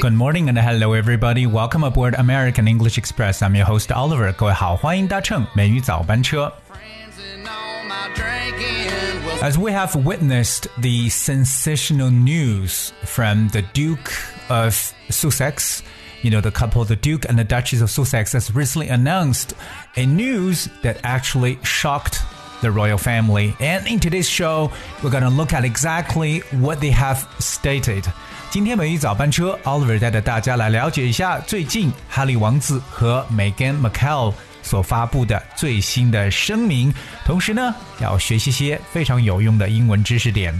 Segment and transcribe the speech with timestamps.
[0.00, 1.46] Good morning and hello everybody.
[1.46, 3.42] Welcome aboard American English Express.
[3.42, 4.32] I'm your host Oliver.
[4.32, 6.52] 各位好，欢迎搭乘美语早班车。
[6.70, 8.88] friends and all my drinking.
[9.26, 14.12] Well, As we have witnessed the sensational news from the Duke
[14.48, 14.74] of
[15.10, 15.82] Sussex,
[16.22, 19.54] you know, the couple, the Duke and the Duchess of Sussex, has recently announced
[19.96, 22.22] a news that actually shocked
[22.62, 23.54] the royal family.
[23.60, 24.70] And in today's show,
[25.02, 28.06] we're going to look at exactly what they have stated.
[28.55, 36.93] 今天美丽早班车，Oliver 带着大家来了解一下最近哈利王子和 Megan Markle 所发布的最新的声明，
[37.25, 40.57] 同时呢，要学习些非常有用的英文知识点。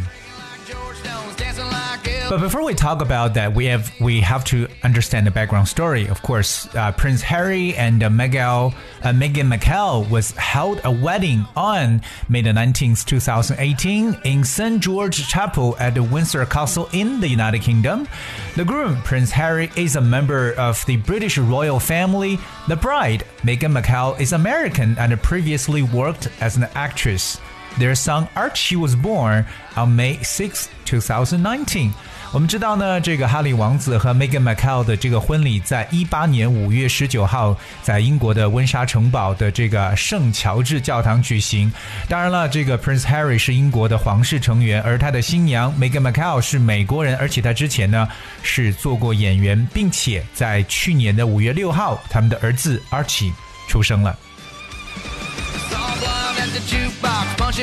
[2.30, 6.08] But before we talk about that, we have we have to understand the background story.
[6.08, 11.46] Of course, uh, Prince Harry and uh, Meghan uh, Meghan Markle was held a wedding
[11.56, 16.90] on May the nineteenth, two thousand eighteen, in St George Chapel at the Windsor Castle
[16.94, 18.08] in the United Kingdom.
[18.56, 22.40] The groom, Prince Harry, is a member of the British royal family.
[22.68, 27.40] The bride, Meghan Markle, is American and previously worked as an actress.
[27.78, 29.46] Their son Archie was born
[29.76, 31.92] on May 6, 2019.
[32.32, 41.72] 我们知道呢，这个哈利王子和 Meghan Markle 的这个婚礼，在一八年五月十九号，在英国的温莎城堡的这个圣乔治教堂举行。
[42.10, 48.08] 当然了，这个 Prince Harry 是英国的皇室成员，而他的新娘 Meghan Markle 是美国人，而且他之前呢
[48.44, 53.32] 是做过演员，并且在去年的五月六号，他们的儿子 Archie
[53.70, 54.18] 出生了。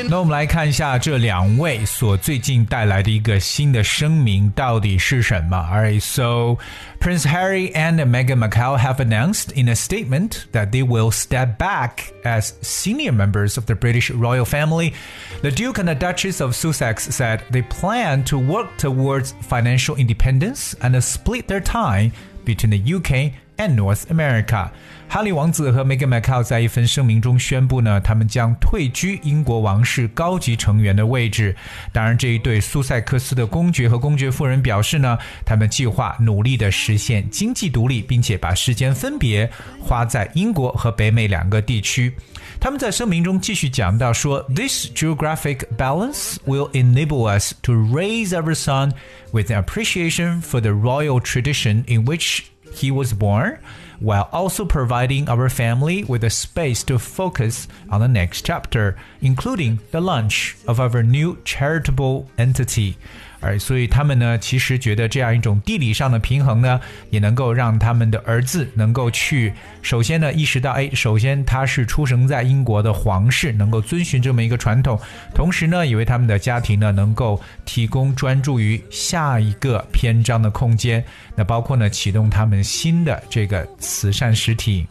[0.09, 5.57] 那我们来看一下这两位所最近带来的一个新的声明到底是什么。
[5.57, 6.57] Alright, so
[6.99, 12.13] Prince Harry and Meghan Markle have announced in a statement that they will step back
[12.23, 14.93] as senior members of the British royal family.
[15.41, 20.75] The Duke and the Duchess of Sussex said they plan to work towards financial independence
[20.81, 22.11] and split their time
[22.45, 24.69] between the UK and North America.
[25.09, 31.55] 哈利王子和 Meghan Markle 在一份声明中宣布呢，他们将退居英国王室高级成员的位置。
[31.93, 42.13] 当然，这一对苏塞克斯的公爵和公爵夫人表示呢，他们计划努力的实现经济独立，并且把时间分别花在英国和北美两个地区。
[42.59, 48.91] 他们在声明中继续讲到说，This geographic balance will enable us to raise our son
[49.31, 52.41] with an appreciation for the royal tradition in which
[52.74, 53.58] he was born,
[54.00, 59.78] while also providing our family with a space to focus on the next chapter, including
[59.90, 62.96] the launch of our new charitable entity.
[63.42, 66.80] 而所以他们呢，其实觉得这样一种地理上的平衡呢，
[67.10, 74.98] 也能够让他们的儿子能够去，首先呢意识到，哎，首先他是出生在英国的皇室，能够遵循这么一个传统，
[75.34, 81.04] 同时呢，也为他们的家庭呢能够提供专注于下一个篇章的空间。
[81.34, 84.86] 那包括呢启动他们新的这个慈善实体。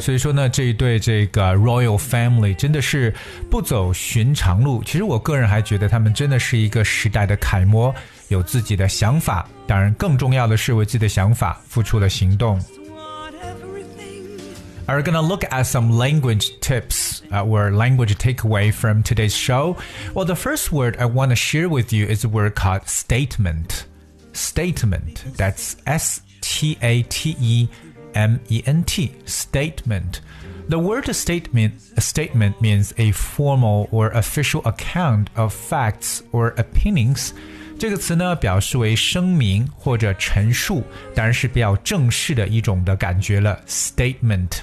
[0.00, 3.14] 所以说呢，这一对这个 Royal Family 真的是
[3.50, 4.82] 不走寻常路。
[4.84, 7.94] 其实我个人还觉得他们真的是一个时代的楷模，
[8.28, 9.48] 有自己的想法。
[9.66, 12.58] 当然，更重要的是为自己的想法付出了行动。
[12.90, 14.40] Want everything.
[14.86, 19.76] Are gonna look at some language tips uh, or language takeaway from today's show.
[20.12, 23.86] Well, the first word I want to share with you is a word called statement.
[24.34, 25.24] Statement.
[25.38, 27.68] That's S T A T E
[28.12, 29.12] M E N T.
[29.26, 30.20] Statement.
[30.68, 37.32] The word statement a statement means a formal or official account of facts or opinions.
[37.78, 40.82] 这个词呢，表示为声明或者陈述，
[41.14, 43.60] 当然是比较正式的一种的感觉了。
[43.66, 44.60] Statement.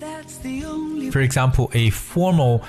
[0.00, 2.62] That's the only For example, a formal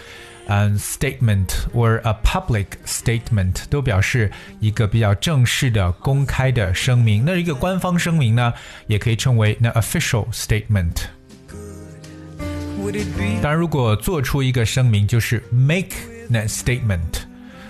[0.48, 7.24] um, statement or a public statement 都表示一个比较正式的、公开的声明。
[7.26, 8.54] 那一个官方声明呢，
[8.88, 11.06] 也可以称为 an official statement。
[12.84, 13.42] would it be?
[13.42, 15.96] 当然，如果做出一个声明，就是 make
[16.32, 17.24] a statement。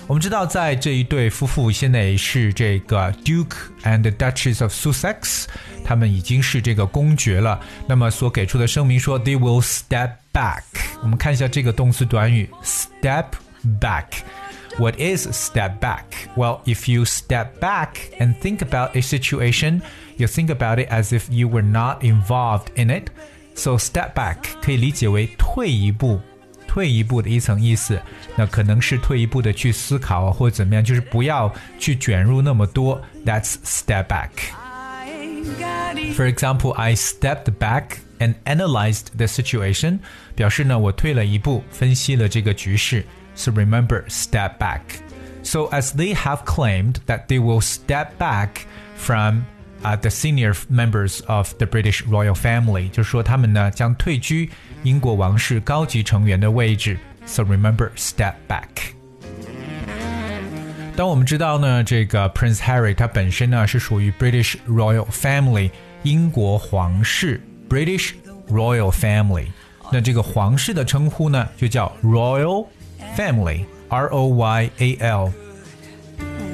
[0.06, 5.46] 我们知道，在这一对夫妇现在也是这个 Duke and Duchess of Sussex，
[5.86, 7.60] 他们已经是这个公爵了。
[7.88, 10.64] 那么所给出的声明说，they will step back。
[11.02, 13.25] 我们看一下这个动词短语 step
[13.80, 16.04] back。What is step back?
[16.36, 19.81] Well, if you step back and think about a situation,
[20.18, 23.10] you think about it as if you were not involved in it.
[23.56, 26.20] So step back 可以理解为退一步，
[26.68, 28.02] 退一步的一层意思。
[28.36, 33.00] 那可能是退一步的去思考或者怎么样，就是不要去卷入那么多。
[33.24, 34.30] That's step back.
[34.58, 36.16] I ain't got it.
[36.16, 40.00] For example, I stepped back and analyzed the situation，
[40.36, 43.06] 表示呢我退了一步，分析了这个局势。
[43.36, 44.81] So remember, step back.
[45.44, 48.66] So as they have claimed that they will step back
[48.96, 49.44] from
[49.84, 54.50] uh, the senior members of the British royal family，就说他们呢将退居
[54.84, 56.98] 英国王室高级成员的位置。
[57.25, 58.94] So remember, step back.
[60.96, 65.72] 当我们知道呢，这个 Prince Harry 他本身呢是属于 British Royal Family
[66.04, 68.12] 英国皇室 British
[68.50, 69.48] Royal Family，
[69.92, 72.68] 那这个皇室的称呼呢就叫 Royal
[73.18, 75.31] Family R O Y A L。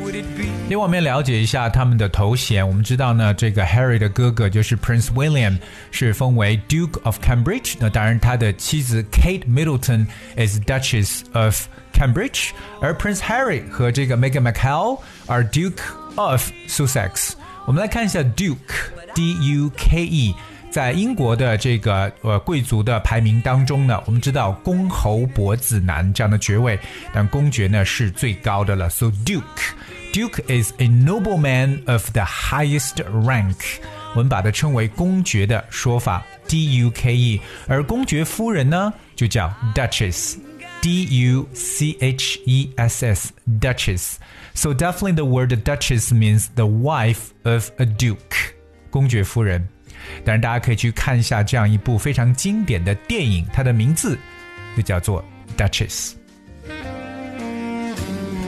[0.01, 2.65] Would it be 另外，我们也了解一下他们的头衔。
[2.65, 5.57] 我们知道呢，这个 Harry 的哥哥就是 Prince William，
[5.91, 7.75] 是封为 Duke of Cambridge。
[7.79, 10.05] 那当然，他的妻子 Kate Middleton
[10.37, 12.51] is Duchess of Cambridge，
[12.81, 15.81] 而 Prince Harry 和这个 Meghan Markle are Duke
[16.15, 17.33] of Sussex。
[17.65, 20.35] 我们来看一下 Duke，D U K E。
[20.73, 26.79] 在英国的这个呃贵族的排名当中呢，我们知道公侯伯子男这样的爵位，
[27.13, 28.89] 但公爵呢是最高的了。
[28.89, 32.95] So Duke。Duke is a nobleman of the highest
[33.25, 33.57] rank，
[34.15, 46.47] 我们把它称为公爵的说法，D U K E，而公爵夫人呢就叫 Duchess，D U C H E S S，Duchess。So definitely the word Duchess means
[46.55, 48.17] the wife of a duke，
[48.89, 49.67] 公爵夫人。
[50.24, 54.18] 当然，大家可以去看一下这样一部非常经典的电影，它的名字
[54.76, 55.24] 就叫做
[55.56, 56.12] Duchess。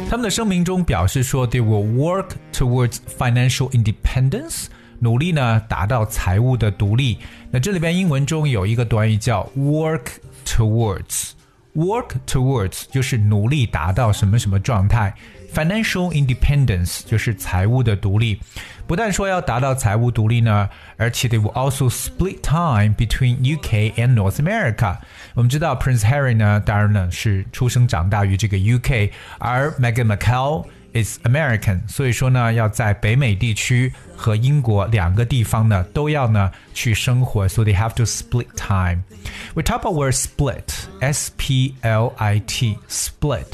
[0.09, 4.67] 他们的声明中表示说，they will work towards financial independence，
[5.01, 7.19] 努力呢达到财务的独立。
[7.51, 10.05] 那这里边英文中有一个短语叫 work
[10.45, 11.31] towards。
[11.75, 15.15] Work towards 就是努力达到什么什么状态
[15.53, 18.41] ，financial independence 就是财务的独立。
[18.88, 24.98] 不但说要达到财务独立呢，而且 they will also split time between UK and North America。
[25.34, 39.96] 我们知道 Prince Harry 呢，当然呢是出生长大于这个 UK，而 Meghan Markle is American，所以说呢，要在北美地区和英国两个地方呢都要呢去生活，so they have to split time。We talk about
[39.96, 40.64] word split,
[41.00, 43.46] S P L I T, split.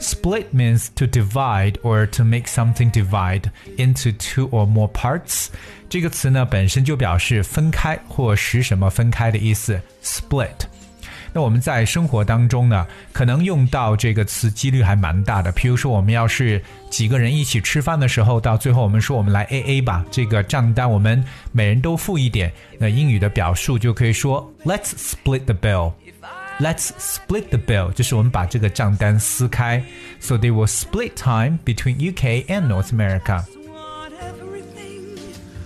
[0.00, 5.48] Split means to divide or to make something divide into two or more parts.
[5.88, 9.80] 这个词呢本身就表示分开或使什么分开的意思。
[10.02, 10.66] Split。
[11.32, 15.52] 那我们在生活当中呢，可能用到这个词几率还蛮大的。
[15.52, 22.50] 譬如说，我们要是几个人一起吃饭的时候，到最后我们说我们来 A A 吧，这个账单我们每人都付一点。
[22.78, 25.92] 那英语的表述就可以说 Let's split the bill。
[26.60, 29.84] Let's split the bill，就是我们把这个账单撕开。
[30.20, 33.44] So they will split time between UK and North America。
[33.66, 35.18] want everything?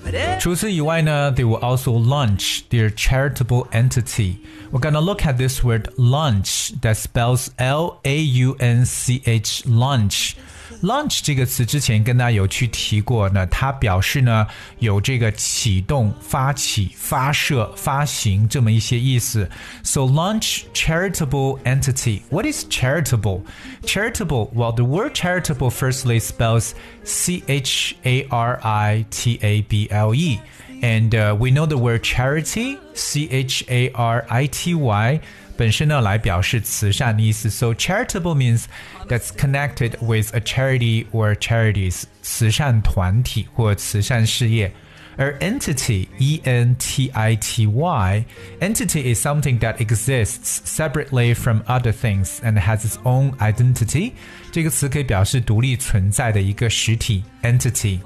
[0.04, 4.38] But 除此以外呢，they will also launch their charitable entity.
[4.72, 9.64] We're gonna look at this word launch that spells L A U N C H
[9.66, 10.34] launch.
[10.82, 14.46] Launch 这个词之前跟大家有去提过呢，它表示呢
[14.78, 19.48] 有这个启动、发起、发射、发行这么一些意思。
[19.82, 22.22] So launch charitable entity.
[22.30, 23.42] What is charitable?
[23.84, 24.50] Charitable.
[24.54, 26.74] Well, the word charitable firstly spells
[27.04, 30.38] C H A R I T A B L E.
[30.82, 35.20] And uh, we know the word charity, C H A R I T Y,
[35.56, 37.50] 本身呢来表示慈善的意思。
[37.50, 38.64] So charitable means
[39.08, 44.72] that's connected with a charity or charities，慈善团体或慈善事业。
[45.16, 48.24] 而 entity, E N T I T Y,
[48.60, 54.12] entity is something that exists separately from other things and has its own identity.
[54.50, 57.98] 这个词可以表示独立存在的一个实体 entity。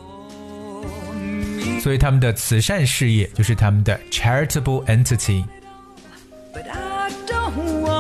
[1.81, 5.45] 所以他们的慈善事业就是他们的 charitable entity。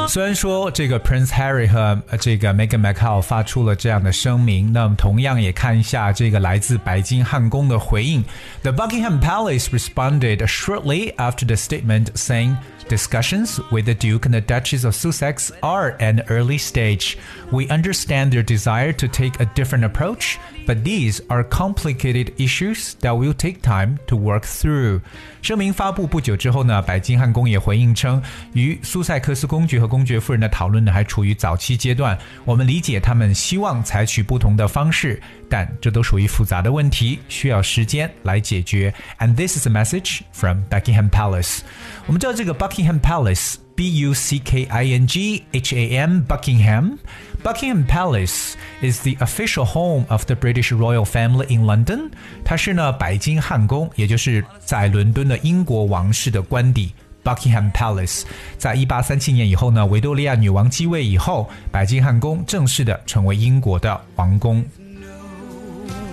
[0.09, 8.25] 虽然说这个 Prince Harry 和呃这个 Meghan Markle 发出了这样的声明，那么同样也看一下这个来自白金汉宫的回应。
[8.63, 12.57] The Buckingham Palace responded shortly after the statement, saying.
[12.87, 17.17] Discussions with the Duke and the Duchess of Sussex are at an early stage.
[17.51, 23.17] We understand their desire to take a different approach, but these are complicated issues that
[23.17, 25.01] will take time to work through.
[25.43, 28.23] 声明发布不久之后呢，白金汉宫也回应称，
[28.55, 32.19] 与苏塞克斯公爵和公爵夫人的讨论呢还处于早期阶段。
[32.45, 35.21] 我们理解他们希望采取不同的方式，
[35.51, 38.93] 但这都属于复杂的问题，需要时间来解决。
[39.19, 41.61] And this is a message from Buckingham Palace.
[42.07, 43.57] 我们知道这个 Buckingham Palace。
[43.79, 46.99] B U C K I N G H A M Buckingham.
[47.43, 52.11] Buckingham Palace is the official home of the British royal family in London.
[52.45, 56.93] 它是呢白金汉宫，也就是在伦敦的英国王室的官邸
[57.23, 58.23] Buckingham Palace。
[58.57, 64.65] 在一八三七年以后呢，维多利亚女王继位以后，白金汉宫正式的成为英国的王宫。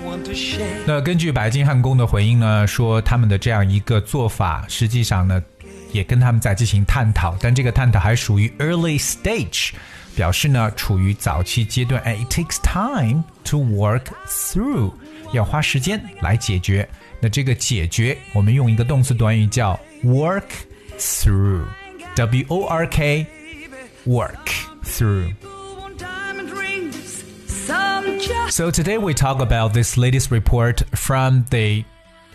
[0.05, 5.41] Want to share 那根据白金汉宫的回应呢，说他们的这样一个做法，实际上呢，
[5.95, 9.71] 也跟他们在进行探讨，但这个探讨还属于 early stage，
[10.15, 14.91] 表示呢处于早期阶段，and it takes time to work through，
[15.33, 16.87] 要花时间来解决。
[17.19, 20.47] 那这个解决，我们用一个动词短语叫 work
[20.97, 23.25] through，w o r k
[24.05, 24.49] work
[24.83, 25.33] through。
[25.83, 27.23] on diamond rings.
[27.47, 31.83] Some just So today we talk about this latest report from the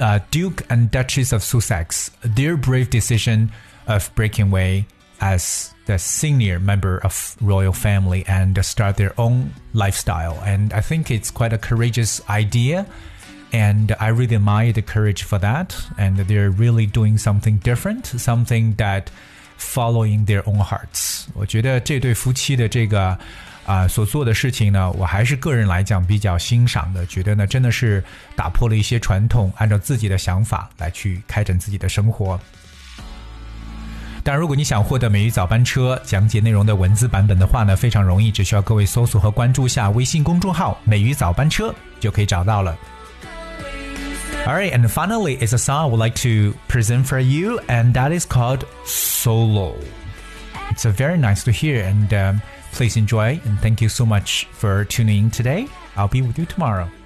[0.00, 3.52] uh, Duke and Duchess of Sussex, their brave decision
[3.86, 4.86] of breaking away
[5.20, 10.42] as the senior member of royal family and start their own lifestyle.
[10.44, 12.86] And I think it's quite a courageous idea.
[13.52, 15.76] And I really admire the courage for that.
[15.96, 19.10] And they're really doing something different, something that
[19.56, 21.28] following their own hearts。
[21.34, 23.18] 我觉得这对夫妻的这个
[23.64, 28.02] 啊、所做的事情呢，我还是个人来讲比较欣赏的，觉得呢真的是
[28.36, 32.38] 打破了一些传统，按照自己的想法来去开展自己的生活。
[34.22, 42.76] 当然，如果你想获得美语早班车讲解内容的文字版本的话呢，非常容易，只需要各位搜索和关注下微信公众号“美语早班车”就可以找到了。
[44.46, 48.16] All right, and finally, is a song I would like to present for you, and that
[48.16, 49.74] is called Solo.
[50.71, 53.41] It's a very nice to hear, and um, please enjoy.
[53.43, 55.67] And thank you so much for tuning in today.
[55.97, 56.85] I'll be with you tomorrow.
[56.85, 57.00] to